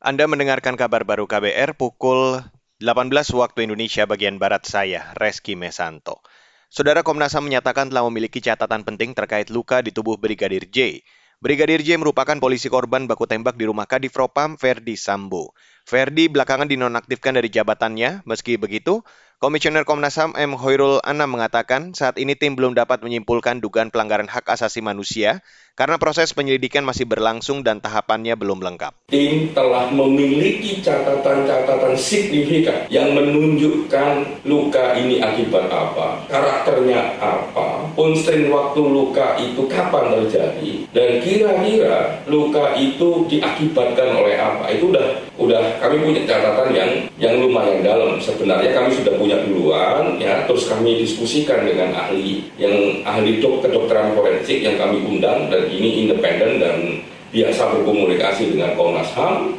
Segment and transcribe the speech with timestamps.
[0.00, 2.40] Anda mendengarkan kabar baru KBR pukul
[2.80, 6.24] 18 waktu Indonesia bagian Barat saya, Reski Mesanto.
[6.72, 11.04] Saudara Komnas HAM menyatakan telah memiliki catatan penting terkait luka di tubuh Brigadir J.
[11.44, 15.52] Brigadir J merupakan polisi korban baku tembak di rumah Kadifropam Verdi Sambo.
[15.84, 19.04] Verdi belakangan dinonaktifkan dari jabatannya, meski begitu,
[19.40, 20.52] Komisioner Komnas HAM M.
[20.52, 25.40] Hoirul Anam mengatakan saat ini tim belum dapat menyimpulkan dugaan pelanggaran hak asasi manusia
[25.80, 29.08] karena proses penyelidikan masih berlangsung dan tahapannya belum lengkap.
[29.08, 38.80] Tim telah memiliki catatan-catatan signifikan yang menunjukkan luka ini akibat apa, karakternya apa, konstrain waktu
[38.80, 44.70] luka itu kapan terjadi, dan kira-kira luka itu diakibatkan oleh apa.
[44.74, 45.06] Itu udah
[45.40, 48.18] udah kami punya catatan yang yang lumayan dalam.
[48.20, 54.12] Sebenarnya kami sudah punya duluan ya terus kami diskusikan dengan ahli yang ahli dok kedokteran
[54.12, 56.76] forensik yang kami undang dan ini independen dan
[57.30, 59.54] biasa berkomunikasi dengan Komnas HAM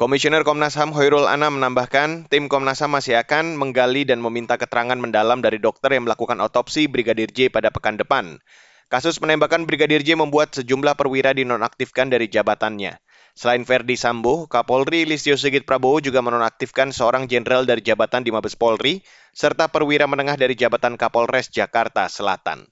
[0.00, 4.96] Komisioner Komnas HAM Hoirul Anam menambahkan, tim Komnas HAM masih akan menggali dan meminta keterangan
[4.96, 8.40] mendalam dari dokter yang melakukan otopsi Brigadir J pada pekan depan.
[8.88, 12.96] Kasus penembakan Brigadir J membuat sejumlah perwira dinonaktifkan dari jabatannya.
[13.36, 18.56] Selain Verdi Sambo, Kapolri Listio Sigit Prabowo juga menonaktifkan seorang jenderal dari jabatan di Mabes
[18.56, 19.04] Polri,
[19.36, 22.64] serta perwira menengah dari jabatan Kapolres Jakarta Selatan.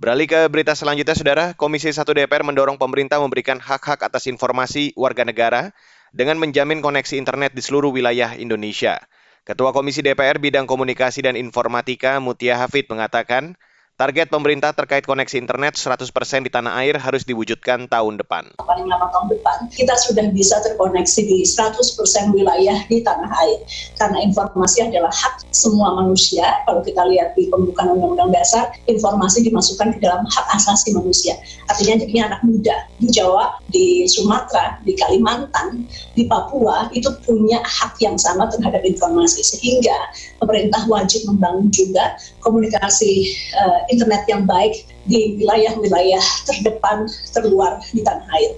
[0.00, 5.20] Beralih ke berita selanjutnya, Saudara, Komisi 1 DPR mendorong pemerintah memberikan hak-hak atas informasi warga
[5.28, 5.76] negara
[6.14, 9.02] dengan menjamin koneksi internet di seluruh wilayah Indonesia.
[9.46, 13.54] Ketua Komisi DPR Bidang Komunikasi dan Informatika Mutia Hafid mengatakan,
[13.96, 16.12] Target pemerintah terkait koneksi internet 100%
[16.44, 18.52] di tanah air harus diwujudkan tahun depan.
[18.60, 23.64] Paling lama tahun depan, kita sudah bisa terkoneksi di 100% wilayah di tanah air.
[23.96, 26.44] Karena informasi adalah hak semua manusia.
[26.68, 31.32] Kalau kita lihat di pembukaan Undang-Undang Dasar, informasi dimasukkan ke dalam hak asasi manusia.
[31.72, 37.96] Artinya jadi anak muda di Jawa, di Sumatera, di Kalimantan, di Papua, itu punya hak
[38.04, 39.40] yang sama terhadap informasi.
[39.40, 48.02] Sehingga pemerintah wajib membangun juga komunikasi uh, internet yang baik di wilayah-wilayah terdepan terluar di
[48.02, 48.52] tanah air.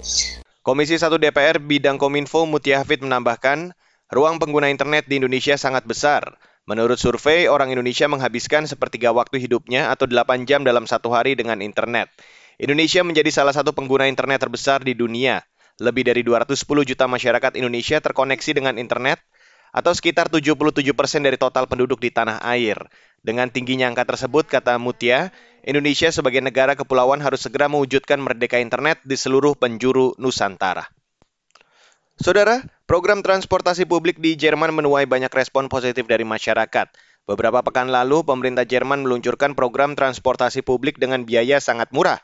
[0.59, 3.73] Komisi 1 DPR Bidang Kominfo Mutia Hafid menambahkan,
[4.11, 6.37] ruang pengguna internet di Indonesia sangat besar.
[6.69, 11.65] Menurut survei, orang Indonesia menghabiskan sepertiga waktu hidupnya atau 8 jam dalam satu hari dengan
[11.65, 12.13] internet.
[12.59, 15.41] Indonesia menjadi salah satu pengguna internet terbesar di dunia.
[15.79, 19.23] Lebih dari 210 juta masyarakat Indonesia terkoneksi dengan internet
[19.69, 22.77] atau sekitar 77 persen dari total penduduk di tanah air.
[23.19, 25.35] Dengan tingginya angka tersebut, kata Mutia,
[25.67, 30.87] Indonesia sebagai negara kepulauan harus segera mewujudkan merdeka internet di seluruh penjuru Nusantara.
[32.19, 36.91] Saudara, program transportasi publik di Jerman menuai banyak respon positif dari masyarakat.
[37.23, 42.19] Beberapa pekan lalu, pemerintah Jerman meluncurkan program transportasi publik dengan biaya sangat murah.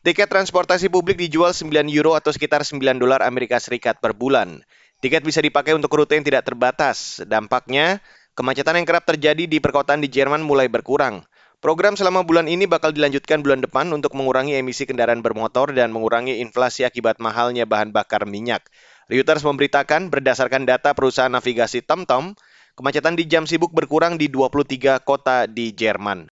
[0.00, 4.64] Tiket transportasi publik dijual 9 euro atau sekitar 9 dolar Amerika Serikat per bulan.
[5.00, 7.24] Tiket bisa dipakai untuk rute yang tidak terbatas.
[7.24, 8.04] Dampaknya,
[8.40, 11.26] Kemacetan yang kerap terjadi di perkotaan di Jerman mulai berkurang.
[11.60, 16.40] Program selama bulan ini bakal dilanjutkan bulan depan untuk mengurangi emisi kendaraan bermotor dan mengurangi
[16.40, 18.64] inflasi akibat mahalnya bahan bakar minyak.
[19.12, 22.32] Reuters memberitakan berdasarkan data perusahaan navigasi TomTom,
[22.80, 26.30] kemacetan di jam sibuk berkurang di 23 kota di Jerman.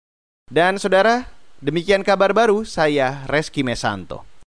[0.48, 1.28] Dan saudara,
[1.60, 4.29] demikian kabar baru saya Reski Mesanto.